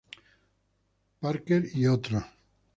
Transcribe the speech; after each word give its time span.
Parker 1.19 1.63
"et 1.77 1.85
al. 1.93 2.21